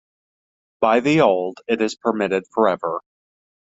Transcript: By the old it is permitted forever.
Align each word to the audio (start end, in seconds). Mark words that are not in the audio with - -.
By 0.79 1.01
the 1.01 1.21
old 1.21 1.59
it 1.67 1.79
is 1.79 1.93
permitted 1.95 2.45
forever. 2.55 3.01